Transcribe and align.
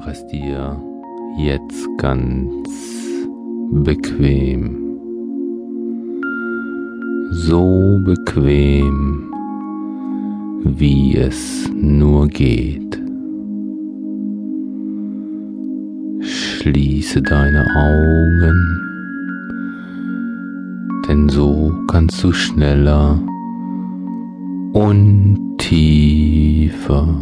Mach 0.00 0.12
es 0.12 0.26
dir 0.28 0.82
jetzt 1.36 1.86
ganz 1.98 2.66
bequem. 3.70 4.98
So 7.32 8.00
bequem, 8.06 9.30
wie 10.64 11.18
es 11.18 11.70
nur 11.74 12.28
geht. 12.28 12.98
Schließe 16.22 17.20
deine 17.20 17.66
Augen, 17.76 18.56
denn 21.06 21.28
so 21.28 21.74
kannst 21.88 22.24
du 22.24 22.32
schneller 22.32 23.20
und 24.72 25.58
tiefer 25.58 27.19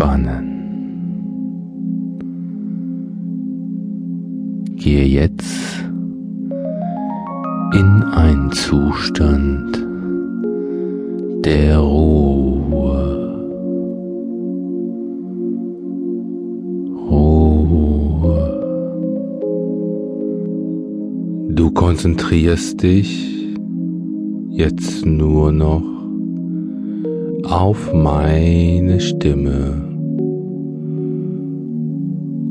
entspannen. 0.00 0.46
Gehe 4.76 5.04
jetzt 5.04 5.84
in 7.74 8.02
einen 8.14 8.50
Zustand 8.52 9.86
der 11.44 11.78
Ruhe. 11.78 13.10
Ruhe. 17.10 18.40
Du 21.50 21.70
konzentrierst 21.72 22.82
dich 22.82 23.54
jetzt 24.50 25.04
nur 25.04 25.52
noch 25.52 25.99
auf 27.50 27.92
meine 27.92 29.00
Stimme 29.00 29.82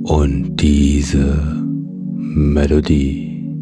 und 0.03 0.57
diese 0.57 1.40
Melodie. 2.18 3.55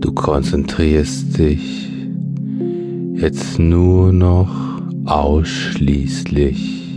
Du 0.00 0.12
konzentrierst 0.12 1.38
dich 1.38 1.88
jetzt 3.14 3.58
nur 3.58 4.12
noch 4.12 4.52
ausschließlich 5.06 6.92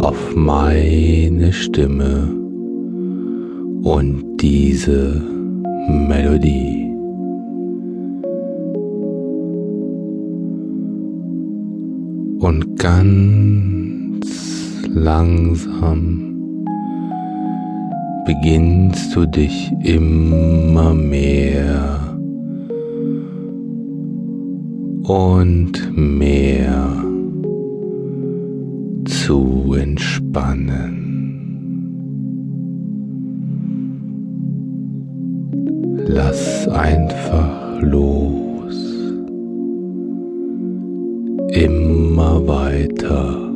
auf 0.00 0.36
meine 0.36 1.50
Stimme 1.50 2.28
und 3.82 4.36
diese 4.38 5.22
Melodie. 5.88 6.81
Und 12.42 12.76
ganz 12.76 14.26
langsam 14.88 16.28
beginnst 18.26 19.14
du 19.14 19.26
dich 19.26 19.72
immer 19.84 20.92
mehr 20.92 22.18
und 25.04 25.72
mehr 25.96 27.04
zu 29.04 29.74
entspannen. 29.78 30.98
Lass 36.08 36.66
einfach 36.68 37.80
los. 37.80 38.41
Immer 41.52 42.46
weiter 42.46 43.52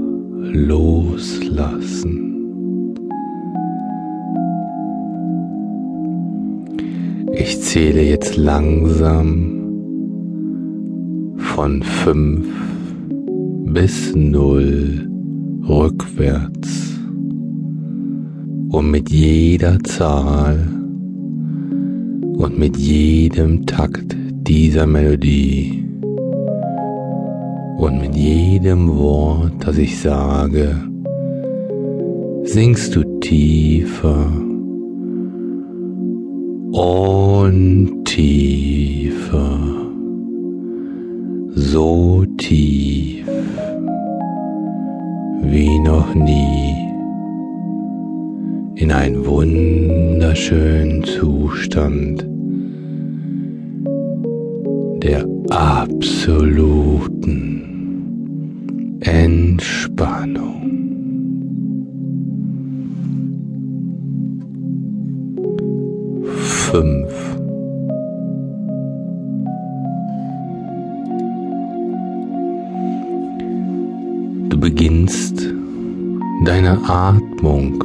loslassen. 0.53 2.23
Ich 7.33 7.61
zähle 7.62 8.03
jetzt 8.03 8.37
langsam 8.37 9.53
von 11.39 11.83
fünf 11.83 12.47
bis 13.73 14.15
null 14.15 15.09
rückwärts. 15.67 17.01
Und 18.69 18.91
mit 18.91 19.11
jeder 19.11 19.79
Zahl 19.85 20.69
und 22.37 22.59
mit 22.59 22.77
jedem 22.77 23.65
Takt 23.65 24.15
dieser 24.47 24.87
Melodie 24.87 25.86
und 27.78 28.00
mit 28.00 28.16
jedem 28.16 28.97
Wort, 28.98 29.53
das 29.60 29.78
ich 29.78 30.00
sage, 30.00 30.76
sinkst 32.44 32.94
du 32.97 33.03
tiefer 33.20 34.32
und 36.72 38.04
tiefer, 38.04 39.59
so 41.54 42.25
tief 42.38 43.26
wie 45.43 45.78
noch 45.81 46.14
nie. 46.14 46.75
In 48.76 48.93
einen 48.93 49.25
wunderschönen 49.25 51.03
Zustand 51.04 52.36
der 55.06 55.25
absoluten 55.50 56.19
Entspannung. 59.03 60.62
Fünf. 66.34 67.39
Du 74.49 74.59
beginnst 74.59 75.55
deine 76.44 76.81
Atmung 76.88 77.84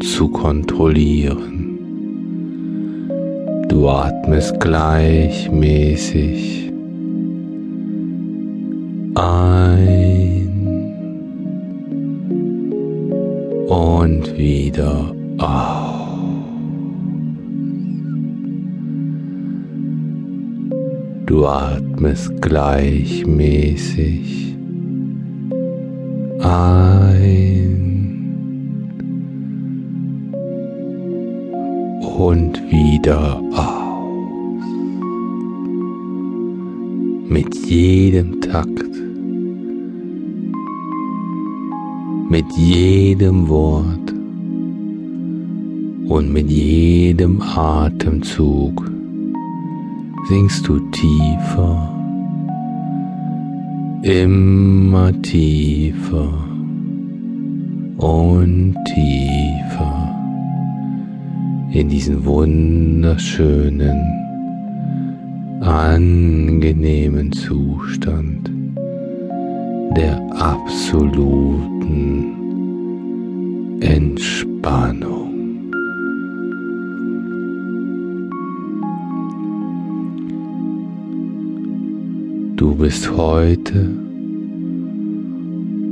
zu 0.00 0.28
kontrollieren. 0.28 1.59
Du 3.70 3.88
atmest 3.88 4.58
gleichmäßig 4.58 6.72
ein 9.14 10.50
und 13.68 14.36
wieder 14.36 15.14
auf. 15.38 15.94
Du 21.26 21.46
atmest 21.46 22.42
gleichmäßig 22.42 24.56
ein 26.40 27.59
und 32.20 32.60
wieder 32.70 33.40
aus. 33.54 34.62
Mit 37.28 37.54
jedem 37.66 38.40
Takt. 38.42 38.90
Mit 42.28 42.44
jedem 42.56 43.48
Wort. 43.48 44.12
Und 46.08 46.32
mit 46.32 46.50
jedem 46.50 47.40
Atemzug. 47.40 48.90
Sinkst 50.28 50.68
du 50.68 50.78
tiefer, 50.90 51.94
immer 54.02 55.10
tiefer. 55.22 56.34
Und 57.96 58.76
tiefer 58.94 59.89
in 61.72 61.88
diesen 61.88 62.24
wunderschönen, 62.24 64.02
angenehmen 65.60 67.30
Zustand 67.32 68.50
der 69.96 70.20
absoluten 70.32 71.40
Entspannung. 73.80 75.70
Du 82.56 82.74
bist 82.74 83.10
heute 83.16 83.90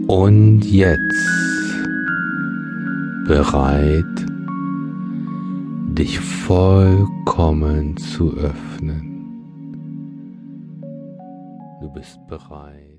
und 0.09 0.63
jetzt 0.65 1.39
bereit, 3.27 4.28
dich 5.99 6.21
vollkommen 6.21 7.97
zu 7.97 8.33
öffnen. 8.37 9.19
Du 11.81 11.91
bist 11.93 12.25
bereit. 12.29 12.98